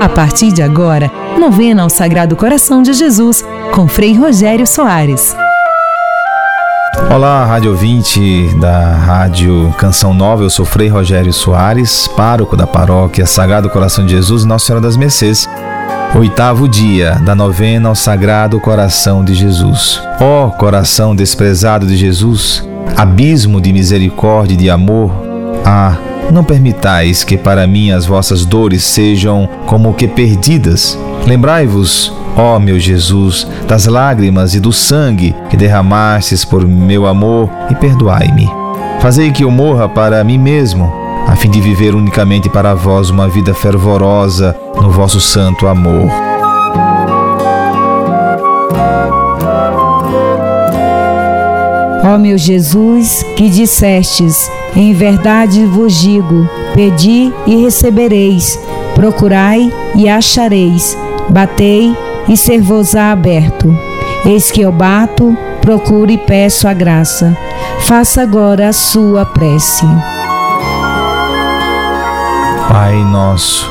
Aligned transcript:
A 0.00 0.08
partir 0.08 0.52
de 0.52 0.62
agora, 0.62 1.10
novena 1.38 1.82
ao 1.82 1.90
Sagrado 1.90 2.34
Coração 2.34 2.82
de 2.82 2.94
Jesus, 2.94 3.44
com 3.74 3.86
Frei 3.86 4.16
Rogério 4.16 4.66
Soares. 4.66 5.36
Olá, 7.14 7.44
rádio 7.44 7.72
ouvinte 7.72 8.48
da 8.58 8.94
Rádio 8.94 9.70
Canção 9.76 10.14
Nova, 10.14 10.44
eu 10.44 10.50
sou 10.50 10.64
Frei 10.64 10.88
Rogério 10.88 11.34
Soares, 11.34 12.08
pároco 12.08 12.56
da 12.56 12.66
paróquia 12.66 13.26
Sagrado 13.26 13.68
Coração 13.68 14.06
de 14.06 14.12
Jesus, 14.12 14.46
Nossa 14.46 14.64
Senhora 14.64 14.82
das 14.82 14.96
Mercês. 14.96 15.46
Oitavo 16.14 16.66
dia 16.66 17.16
da 17.16 17.34
novena 17.34 17.90
ao 17.90 17.94
Sagrado 17.94 18.58
Coração 18.60 19.22
de 19.22 19.34
Jesus. 19.34 20.02
Ó 20.18 20.46
oh, 20.46 20.50
coração 20.52 21.14
desprezado 21.14 21.86
de 21.86 21.98
Jesus, 21.98 22.64
abismo 22.96 23.60
de 23.60 23.72
misericórdia 23.72 24.54
e 24.54 24.56
de 24.56 24.70
amor, 24.70 25.10
ah, 25.64 25.96
não 26.32 26.44
permitais 26.44 27.24
que 27.24 27.36
para 27.36 27.66
mim 27.66 27.90
as 27.90 28.06
vossas 28.06 28.44
dores 28.44 28.84
sejam 28.84 29.48
como 29.66 29.94
que 29.94 30.06
perdidas. 30.06 30.98
Lembrai-vos, 31.26 32.12
ó 32.36 32.58
meu 32.58 32.78
Jesus, 32.78 33.46
das 33.66 33.86
lágrimas 33.86 34.54
e 34.54 34.60
do 34.60 34.72
sangue 34.72 35.34
que 35.48 35.56
derramastes 35.56 36.44
por 36.44 36.66
meu 36.66 37.06
amor 37.06 37.50
e 37.70 37.74
perdoai-me. 37.74 38.48
Fazei 39.00 39.30
que 39.30 39.44
eu 39.44 39.50
morra 39.50 39.88
para 39.88 40.22
mim 40.22 40.38
mesmo, 40.38 40.92
a 41.26 41.34
fim 41.36 41.50
de 41.50 41.60
viver 41.60 41.94
unicamente 41.94 42.48
para 42.48 42.74
vós 42.74 43.10
uma 43.10 43.28
vida 43.28 43.54
fervorosa 43.54 44.56
no 44.76 44.90
vosso 44.90 45.20
santo 45.20 45.66
amor. 45.66 46.29
Ó 52.12 52.18
meu 52.18 52.36
Jesus, 52.36 53.24
que 53.36 53.48
dissestes, 53.48 54.50
em 54.74 54.92
verdade 54.92 55.64
vos 55.64 55.94
digo: 55.94 56.48
pedi 56.74 57.32
e 57.46 57.62
recebereis, 57.62 58.58
procurai 58.96 59.72
e 59.94 60.08
achareis, 60.08 60.98
batei 61.28 61.96
e 62.28 62.36
ser-vos-á 62.36 63.12
aberto. 63.12 63.72
Eis 64.26 64.50
que 64.50 64.60
eu 64.60 64.72
bato, 64.72 65.36
procuro 65.60 66.10
e 66.10 66.18
peço 66.18 66.66
a 66.66 66.74
graça. 66.74 67.36
Faça 67.82 68.22
agora 68.22 68.70
a 68.70 68.72
sua 68.72 69.24
prece. 69.24 69.86
Pai 72.68 73.04
nosso, 73.04 73.70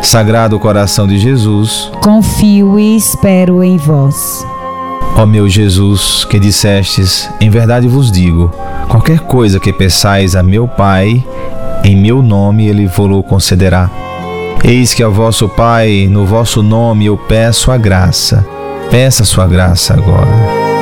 Sagrado 0.00 0.58
coração 0.58 1.06
de 1.06 1.18
Jesus, 1.18 1.90
confio 2.02 2.78
e 2.78 2.96
espero 2.96 3.62
em 3.62 3.76
vós. 3.76 4.46
Ó 5.16 5.26
meu 5.26 5.48
Jesus, 5.48 6.24
que 6.24 6.38
dissestes, 6.38 7.28
em 7.40 7.50
verdade 7.50 7.86
vos 7.86 8.10
digo: 8.10 8.50
qualquer 8.88 9.20
coisa 9.20 9.60
que 9.60 9.72
peçais 9.72 10.34
a 10.34 10.42
meu 10.42 10.66
Pai, 10.66 11.22
em 11.84 11.96
meu 11.96 12.22
nome 12.22 12.66
ele 12.66 12.86
vos 12.86 13.22
concederá. 13.22 13.90
Eis 14.64 14.94
que 14.94 15.02
ao 15.02 15.12
vosso 15.12 15.48
Pai, 15.48 16.08
no 16.10 16.24
vosso 16.24 16.62
nome, 16.62 17.06
eu 17.06 17.16
peço 17.16 17.70
a 17.70 17.76
graça. 17.76 18.46
Peça 18.90 19.22
a 19.22 19.26
sua 19.26 19.46
graça 19.46 19.94
agora. 19.94 20.81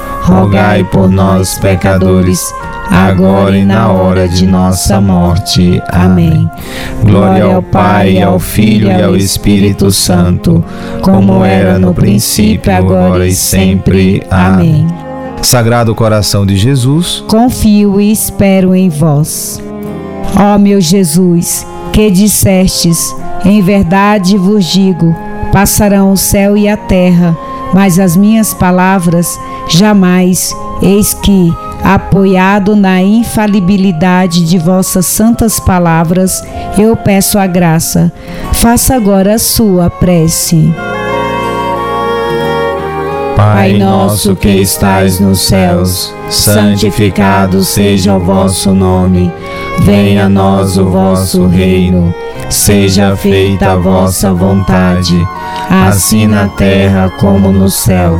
rogai 0.21 0.83
por 0.83 1.09
nós, 1.09 1.57
pecadores, 1.57 2.53
agora 2.89 3.57
e 3.57 3.65
na 3.65 3.91
hora 3.91 4.27
de 4.27 4.45
nossa 4.45 5.01
morte. 5.01 5.81
Amém. 5.89 6.49
Glória 7.03 7.45
ao 7.45 7.61
Pai, 7.61 8.21
ao 8.21 8.39
Filho 8.39 8.87
e 8.89 9.01
ao 9.01 9.15
Espírito 9.15 9.91
Santo, 9.91 10.63
como 11.01 11.43
era 11.43 11.79
no 11.79 11.93
princípio, 11.93 12.71
agora 12.73 13.27
e 13.27 13.33
sempre. 13.33 14.23
Amém. 14.29 14.87
Sagrado 15.41 15.95
coração 15.95 16.45
de 16.45 16.55
Jesus, 16.55 17.23
confio 17.27 17.99
e 17.99 18.11
espero 18.11 18.75
em 18.75 18.89
vós. 18.89 19.59
Ó 20.37 20.57
meu 20.57 20.79
Jesus, 20.79 21.65
que 21.91 22.11
dissestes, 22.11 23.13
em 23.43 23.61
verdade 23.61 24.37
vos 24.37 24.65
digo, 24.65 25.15
passarão 25.51 26.11
o 26.11 26.17
céu 26.17 26.55
e 26.55 26.69
a 26.69 26.77
terra, 26.77 27.35
mas 27.73 27.99
as 27.99 28.15
minhas 28.15 28.53
palavras 28.53 29.37
jamais, 29.71 30.55
eis 30.81 31.13
que, 31.13 31.53
apoiado 31.83 32.75
na 32.75 33.01
infalibilidade 33.01 34.45
de 34.45 34.57
vossas 34.57 35.05
santas 35.05 35.59
palavras, 35.59 36.43
eu 36.77 36.95
peço 36.95 37.39
a 37.39 37.47
graça. 37.47 38.11
Faça 38.53 38.95
agora 38.95 39.35
a 39.35 39.39
sua 39.39 39.89
prece. 39.89 40.73
Pai 43.35 43.73
nosso 43.73 44.35
que 44.35 44.49
estais 44.49 45.19
nos 45.19 45.41
céus, 45.41 46.13
santificado 46.29 47.63
seja 47.63 48.15
o 48.15 48.19
vosso 48.19 48.71
nome. 48.71 49.31
Venha 49.79 50.25
a 50.25 50.29
nós 50.29 50.77
o 50.77 50.85
vosso 50.85 51.47
reino. 51.47 52.13
Seja 52.49 53.15
feita 53.15 53.71
a 53.71 53.75
vossa 53.77 54.33
vontade, 54.33 55.17
assim 55.69 56.27
na 56.27 56.49
terra 56.49 57.09
como 57.17 57.51
no 57.51 57.69
céu. 57.69 58.19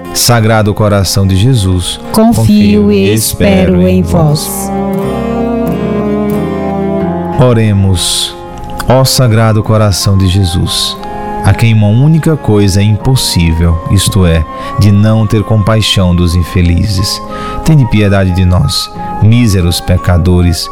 Sagrado 0.13 0.73
coração 0.73 1.25
de 1.25 1.35
Jesus, 1.35 1.99
confio 2.11 2.91
e 2.91 3.13
espero 3.13 3.87
em 3.87 4.01
vós. 4.01 4.69
Oremos, 7.39 8.35
ó 8.87 9.03
Sagrado 9.03 9.63
coração 9.63 10.17
de 10.17 10.27
Jesus 10.27 10.97
a 11.43 11.53
quem 11.53 11.73
uma 11.73 11.87
única 11.87 12.37
coisa 12.37 12.81
é 12.81 12.83
impossível, 12.83 13.87
isto 13.91 14.25
é, 14.25 14.45
de 14.79 14.91
não 14.91 15.25
ter 15.25 15.43
compaixão 15.43 16.15
dos 16.15 16.35
infelizes. 16.35 17.19
Tende 17.65 17.85
piedade 17.85 18.31
de 18.31 18.45
nós, 18.45 18.91
míseros 19.23 19.81
pecadores, 19.81 20.69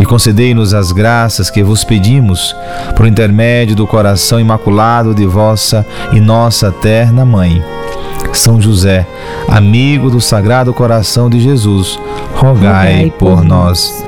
e 0.00 0.04
concedei-nos 0.04 0.72
as 0.72 0.90
graças 0.90 1.50
que 1.50 1.62
vos 1.62 1.84
pedimos, 1.84 2.56
por 2.96 3.06
intermédio 3.06 3.76
do 3.76 3.86
coração 3.86 4.40
imaculado 4.40 5.14
de 5.14 5.26
vossa 5.26 5.86
e 6.12 6.20
nossa 6.20 6.72
terna 6.72 7.24
Mãe. 7.24 7.62
São 8.36 8.60
José, 8.60 9.06
amigo 9.48 10.10
do 10.10 10.20
Sagrado 10.20 10.72
Coração 10.72 11.28
de 11.28 11.40
Jesus, 11.40 11.98
rogai, 12.34 13.12
por 13.18 13.42
nós. 13.42 14.04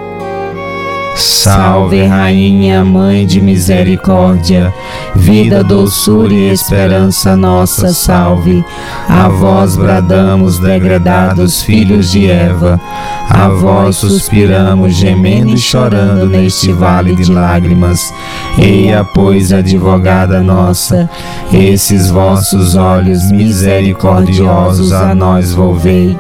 Salve, 1.16 2.04
Rainha, 2.04 2.84
Mãe 2.84 3.26
de 3.26 3.40
Misericórdia, 3.40 4.72
vida, 5.18 5.62
doçura 5.62 6.32
e 6.32 6.50
esperança 6.50 7.36
nossa, 7.36 7.92
salve. 7.92 8.64
A 9.08 9.28
vós 9.28 9.76
bradamos, 9.76 10.58
degradados 10.58 11.62
filhos 11.62 12.12
de 12.12 12.30
Eva, 12.30 12.80
a 13.28 13.48
vós 13.48 13.96
suspiramos, 13.96 14.94
gemendo 14.94 15.52
e 15.52 15.58
chorando 15.58 16.26
neste 16.26 16.72
vale 16.72 17.14
de 17.14 17.30
lágrimas. 17.30 18.12
Eia, 18.56 19.04
pois, 19.04 19.52
advogada 19.52 20.40
nossa, 20.40 21.10
esses 21.52 22.10
vossos 22.10 22.74
olhos 22.74 23.30
misericordiosos 23.30 24.92
a 24.92 25.14
nós 25.14 25.52
volvei, 25.52 26.16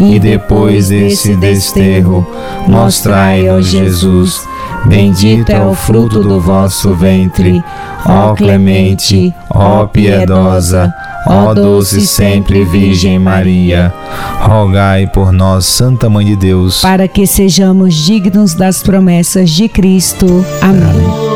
e 0.00 0.18
depois 0.18 0.88
desse 0.88 1.36
desterro, 1.36 2.26
mostrai, 2.66 3.48
ó 3.48 3.60
Jesus, 3.60 4.49
Bendito 4.86 5.50
é 5.50 5.64
o 5.64 5.74
fruto 5.74 6.22
do 6.22 6.40
vosso 6.40 6.94
ventre, 6.94 7.62
ó 8.04 8.34
clemente, 8.34 9.34
ó 9.50 9.86
piedosa, 9.86 10.92
ó 11.26 11.52
doce 11.54 12.06
sempre 12.06 12.64
Virgem 12.64 13.18
Maria. 13.18 13.92
Rogai 14.40 15.06
por 15.06 15.32
nós, 15.32 15.66
Santa 15.66 16.08
Mãe 16.08 16.24
de 16.24 16.36
Deus, 16.36 16.80
para 16.80 17.06
que 17.06 17.26
sejamos 17.26 17.94
dignos 17.94 18.54
das 18.54 18.82
promessas 18.82 19.50
de 19.50 19.68
Cristo. 19.68 20.44
Amém. 20.60 20.82
Amém. 20.82 21.29